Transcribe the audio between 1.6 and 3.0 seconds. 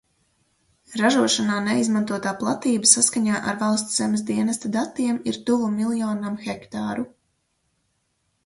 neizmantotā platība,